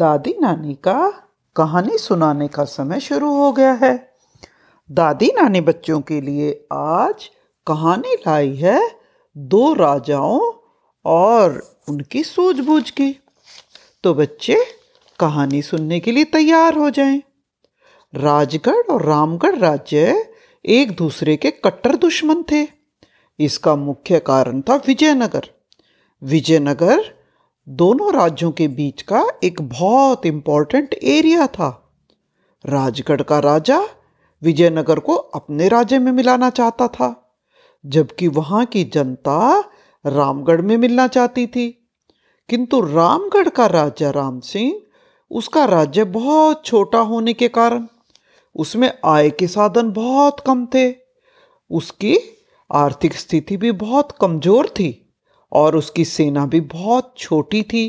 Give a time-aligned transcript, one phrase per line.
[0.00, 4.12] दादी नानी का कहानी सुनाने का समय शुरू हो गया है।
[4.90, 7.30] दादी नानी बच्चों के लिए आज
[7.66, 8.90] कहानी लाई है
[9.36, 10.52] दो राजाओं
[11.04, 13.20] और उनकी सूझबूझ की।
[14.02, 14.56] तो बच्चे,
[15.20, 17.22] कहानी सुनने के लिए तैयार हो जाएँ।
[18.14, 20.30] राजगढ़ और रामगढ़ राज्य
[20.66, 22.68] एक दूसरे के कट्टर दुश्मन थे।
[23.40, 25.42] इसका मुख्य कारण था विजयनगर।
[26.22, 27.19] विजयनगर
[27.68, 31.92] दोनों राज्यों के बीच का एक बहुत इंपॉर्टेंट एरिया था।
[32.66, 33.78] राजगढ़ का राजा
[34.42, 37.34] विजयनगर को अपने राज्य में मिलाना चाहता था,
[37.86, 39.70] जबकि वहाँ की जनता
[40.06, 41.68] रामगढ़ में मिलना चाहती थी।
[42.48, 44.80] किंतु रामगढ़ का राजा राम सिंह,
[45.30, 47.86] उसका राज्य बहुत छोटा होने के कारण,
[48.56, 50.94] उसमें आय के साधन बहुत कम थे,
[51.70, 52.16] उसकी
[52.70, 55.09] आर्थिक स्थिति भी बहुत कमज़ोर थी।
[55.52, 57.84] और उसकी सेना भी बहुत छोटी थी।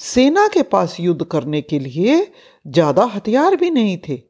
[0.00, 2.20] सेना के पास युद्ध करने के लिए
[2.66, 4.20] ज़्यादा हथियार भी नहीं थे,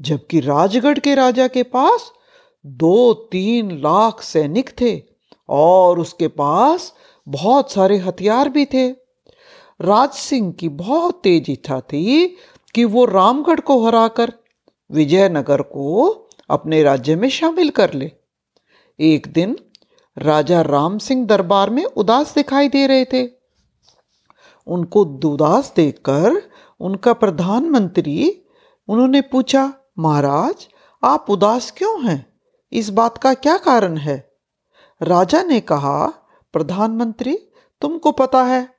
[0.00, 2.10] जबकि राजगढ़ के राजा के पास
[2.64, 5.00] दो तीन लाख सैनिक थे
[5.48, 6.92] और उसके पास
[7.26, 8.88] बहुत सारे हथियार भी थे।
[9.80, 12.26] राज सिंह की बहुत तेज इच्छा थी
[12.74, 14.32] कि वो रामगढ़ को हराकर
[14.90, 16.08] विजयनगर को
[16.50, 18.10] अपने राज्य में शामिल कर ले।
[18.98, 19.56] एक दिन
[20.18, 23.28] राजा राम सिंह दरबार में उदास दिखाई दे रहे थे।
[24.66, 26.42] उनको उदास देखकर
[26.80, 28.44] उनका प्रधानमंत्री,
[28.88, 30.68] उन्होंने पूछा, महाराज,
[31.04, 32.32] आप उदास क्यों हैं?
[32.72, 34.32] इस बात का क्या कारण है?
[35.02, 36.06] राजा ने कहा,
[36.52, 37.38] प्रधानमंत्री,
[37.80, 38.74] तुमको पता है,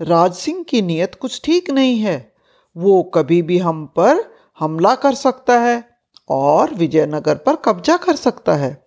[0.00, 2.34] राज सिंह की नीयत कुछ ठीक नहीं है।
[2.76, 5.88] वो कभी भी हम पर हमला कर सकता है
[6.28, 8.81] और विजयनगर पर कब्जा कर सकता है।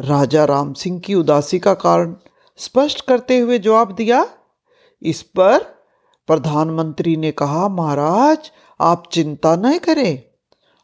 [0.00, 2.14] राजा राम सिंह की उदासी का कारण
[2.58, 4.26] स्पष्ट करते हुए जवाब दिया,
[5.02, 5.58] इस पर
[6.28, 8.50] प्रधानमंत्री ने कहा, महाराज,
[8.80, 10.22] आप चिंता न करें।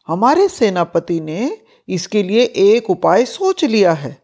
[0.07, 1.57] हमारे सेनापति ने
[1.87, 4.17] इसके लिए एक उपाय सोच लिया है।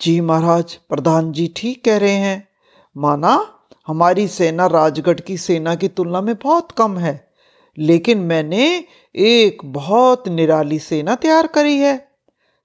[0.00, 2.48] जी महाराज, प्रधान जी ठीक कह रहे हैं।
[2.96, 3.50] माना
[3.86, 7.32] हमारी सेना राजगढ़ की सेना की तुलना में बहुत कम है,
[7.78, 12.13] लेकिन मैंने एक बहुत निराली सेना तैयार करी है।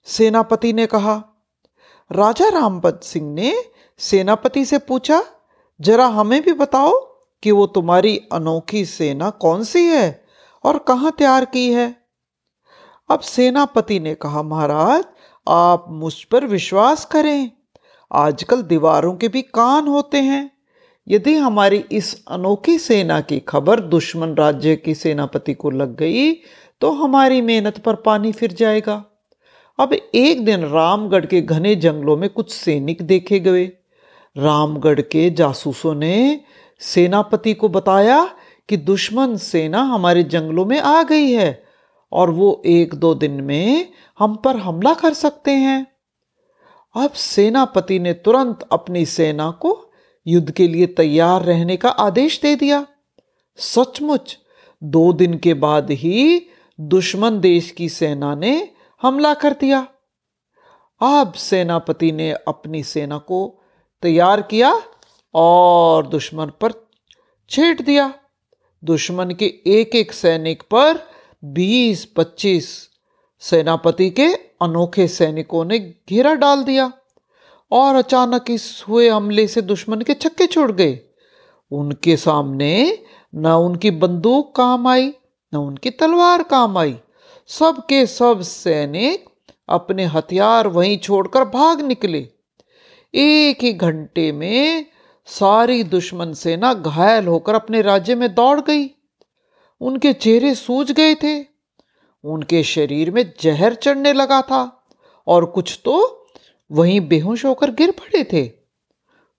[0.07, 1.15] सेनापति ने कहा,
[2.11, 3.53] राजा रामपत सिंह ने
[3.99, 5.23] सेनापति से पूछा,
[5.81, 6.93] जरा हमें भी बताओ
[7.43, 10.25] कि वो तुम्हारी अनोखी सेना कौन सी है
[10.63, 11.95] और कहाँ तैयार की है?
[13.09, 15.03] अब सेनापति ने कहा, महाराज,
[15.47, 17.51] आप मुझ पर विश्वास करें।
[18.11, 20.49] आजकल दीवारों के भी कान होते हैं।
[21.07, 26.33] यदि हमारी इस अनोखी सेना की खबर दुश्मन राज्य की सेनापति को लग गई
[26.81, 29.03] तो हमारी मेहनत पर पानी फिर जाएगा।
[29.79, 33.65] अब एक दिन रामगढ़ के घने जंगलों में कुछ सैनिक देखे गए।
[34.37, 36.41] रामगढ़ के जासूसों ने
[36.79, 38.35] सेनापति को बताया
[38.69, 41.63] कि दुश्मन सेना हमारे जंगलों में आ गई है
[42.11, 45.87] और वो एक दो दिन में हम पर हमला कर सकते हैं।
[46.95, 49.91] अब सेनापति ने तुरंत अपनी सेना को
[50.27, 52.87] युद्ध के लिए तैयार रहने का आदेश दे दिया।
[53.57, 54.37] सचमुच,
[54.83, 56.45] दो दिन के बाद ही
[56.79, 59.79] दुश्मन देश की सेना ने हमला कर दिया।
[61.01, 63.61] अब सेनापति ने अपनी सेना को
[64.03, 64.81] तैयार किया
[65.33, 66.73] और दुश्मन पर
[67.49, 68.13] छेड़ दिया।
[68.83, 70.99] दुश्मन के एक एक सैनिक पर
[71.43, 72.67] 20-25
[73.41, 74.27] सेनापति के
[74.61, 76.91] अनोखे सैनिकों ने घेरा डाल दिया
[77.71, 80.99] और अचानक इस हुए हमले से दुश्मन के छक्के छोड़ गए।
[81.71, 82.99] उनके सामने
[83.35, 85.13] न उनकी बंदूक काम आई,
[85.53, 86.99] न उनकी तलवार काम आई।
[87.49, 89.25] सब के सब सैनिक
[89.69, 92.29] अपने हथियार वहीं छोड़कर भाग निकले।
[93.13, 94.85] एक ही घंटे में
[95.25, 98.85] सारी दुश्मन सेना घायल होकर अपने राज्य में दौड़ गई।
[99.81, 101.45] उनके चेहरे सूज गए थे।
[102.23, 104.85] उनके शरीर में जहर चढ़ने लगा था
[105.27, 106.27] और कुछ तो
[106.71, 108.47] वहीं बेहोश होकर गिर पड़े थे।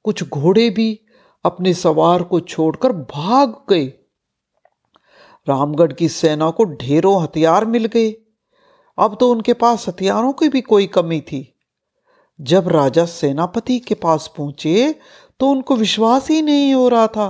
[0.05, 1.01] कुछ घोड़े भी
[1.45, 3.93] अपने सवार को छोड़कर भाग गए।
[5.47, 8.11] रामगढ़ की सेना को ढेरों हथियार मिल गए।
[8.99, 11.47] अब तो उनके पास हथियारों की भी कोई कमी थी।
[12.41, 14.95] जब राजा सेनापति के पास पहुँचे
[15.41, 17.29] तो उनको विश्वास ही नहीं हो रहा था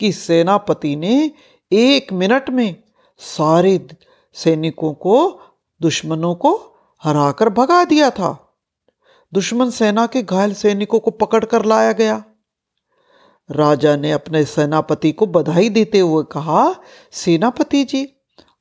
[0.00, 1.30] कि सेनापति ने
[1.72, 2.76] एक मिनट में
[3.20, 3.86] सारे
[4.36, 5.40] सैनिकों को,
[5.80, 6.52] दुश्मनों को
[7.02, 8.56] हराकर भगा दिया था।
[9.32, 12.22] दुश्मन सेना के घायल सैनिकों को पकड़कर लाया गया।
[13.50, 16.74] राजा ने अपने सेनापति को बधाई देते हुए कहा,
[17.12, 18.08] सेनापति जी,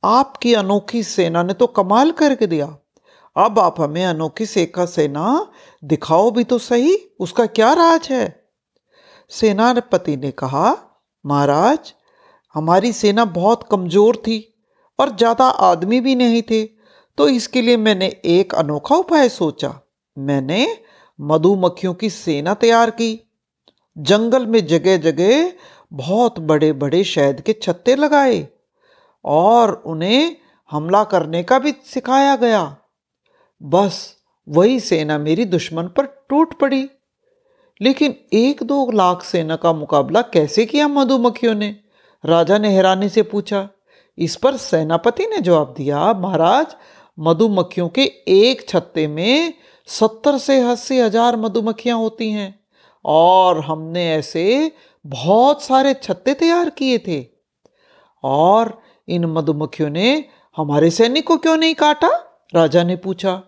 [0.03, 2.65] आपकी अनोखी सेना ने तो कमाल करके दिया।
[3.35, 5.47] अब आप हमें अनोखी सेखा सेना
[5.83, 8.43] दिखाओ भी तो सही, उसका क्या राज है?
[9.31, 10.75] सेनापति ने कहा,
[11.25, 11.93] महाराज,
[12.55, 14.39] हमारी सेना बहुत कमज़ोर थी
[14.99, 16.63] और ज़्यादा आदमी भी नहीं थे
[17.17, 19.73] तो इसके लिए मैंने एक अनोखा उपाय सोचा।
[20.17, 20.65] मैंने
[21.19, 23.11] मधुमक्खियों की सेना तैयार की।
[23.97, 25.53] जंगल में जगह जगह
[25.91, 28.47] बहुत बड़े बड़े शहद के छत्ते लगाए
[29.25, 30.35] और उन्हें
[30.71, 32.77] हमला करने का भी सिखाया गया।
[33.61, 34.15] बस
[34.47, 36.89] वही सेना मेरी दुश्मन पर टूट पड़ी।
[37.81, 41.75] लेकिन एक दो लाख सेना का मुकाबला कैसे किया मधुमक्खियों ने?
[42.25, 43.69] राजा ने हैरानी से पूछा।
[44.17, 46.75] इस पर सेनापति ने जवाब दिया, महाराज,
[47.19, 49.53] मधुमक्खियों के एक छत्ते में
[49.87, 52.62] सत्तर से अस्सी हज़ार मधुमक्खियाँ होती हैं।
[53.05, 54.71] और हमने ऐसे
[55.05, 57.25] बहुत सारे छत्ते तैयार किए थे।
[58.23, 60.25] और इन मधुमक्खियों ने
[60.57, 62.09] हमारे सैनिक को क्यों नहीं काटा?
[62.55, 63.43] राजा ने पूछा।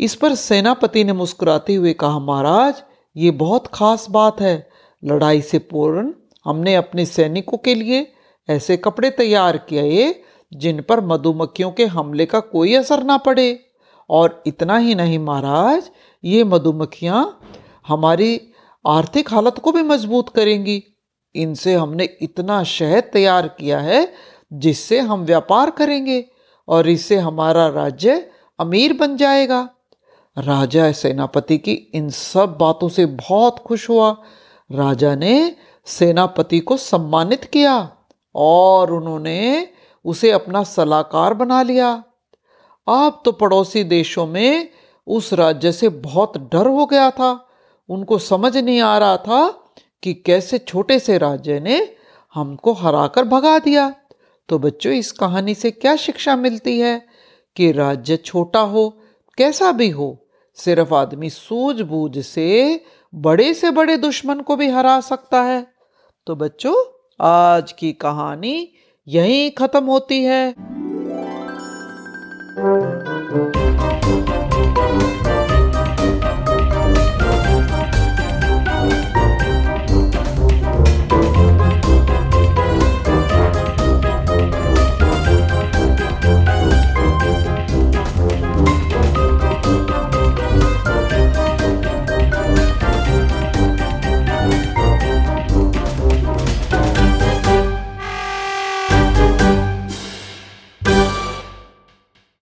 [0.00, 2.82] इस पर सेनापति ने मुस्कुराते हुए कहा, महाराज,
[3.16, 4.70] ये बहुत खास बात है।
[5.04, 6.12] लड़ाई से पूर्ण
[6.44, 8.12] हमने अपने सैनिकों के लिए
[8.48, 10.22] ऐसे कपड़े तैयार किए
[10.54, 13.66] जिन पर मधुमक्खियों के हमले का कोई असर ना पड़े।
[14.10, 15.90] और इतना ही नहीं, महाराज,
[16.24, 17.40] ये मधुमक्खियाँ
[17.88, 18.40] हमारी
[18.86, 20.82] आर्थिक हालत को भी मज़बूत करेंगी।
[21.34, 24.12] इनसे हमने इतना शहद तैयार किया है
[24.52, 26.24] जिससे हम व्यापार करेंगे
[26.68, 29.68] और इससे हमारा राज्य अमीर बन जाएगा।
[30.38, 34.10] राजा सेनापति की इन सब बातों से बहुत खुश हुआ।
[34.70, 35.56] राजा ने
[35.86, 37.76] सेनापति को सम्मानित किया
[38.34, 39.68] और उन्होंने
[40.04, 41.92] उसे अपना सलाहकार बना लिया।
[42.88, 44.68] अब तो पड़ोसी देशों में
[45.06, 47.48] उस राज्य से बहुत डर हो गया था।
[47.92, 49.50] उनको समझ नहीं आ रहा था
[50.02, 51.94] कि कैसे छोटे से राज्य ने
[52.34, 53.94] हमको हराकर भगा दिया।
[54.48, 57.06] तो बच्चों, इस कहानी से क्या शिक्षा मिलती है?
[57.56, 58.98] कि राज्य छोटा हो,
[59.38, 62.84] कैसा भी हो, सिर्फ़ आदमी सूझबूझ से
[63.14, 65.66] बड़े से बड़े दुश्मन को भी हरा सकता है।
[66.26, 66.74] तो बच्चों,
[67.20, 68.72] आज की कहानी
[69.08, 70.54] यहीं खत्म होती है।